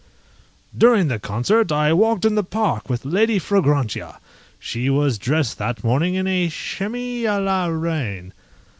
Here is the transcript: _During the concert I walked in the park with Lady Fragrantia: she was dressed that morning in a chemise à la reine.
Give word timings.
_During 0.79 1.09
the 1.09 1.19
concert 1.19 1.71
I 1.71 1.93
walked 1.93 2.25
in 2.25 2.33
the 2.33 2.43
park 2.43 2.89
with 2.89 3.05
Lady 3.05 3.37
Fragrantia: 3.37 4.17
she 4.57 4.89
was 4.89 5.19
dressed 5.19 5.59
that 5.59 5.83
morning 5.83 6.15
in 6.15 6.25
a 6.25 6.49
chemise 6.49 7.27
à 7.27 7.39
la 7.45 7.65
reine. 7.67 8.33